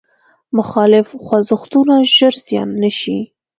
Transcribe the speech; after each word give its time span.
مخالف 0.57 1.07
خوځښتونه 1.25 1.95
ژر 2.15 2.33
زیان 2.45 2.69
نه 2.81 2.91
شي. 2.99 3.17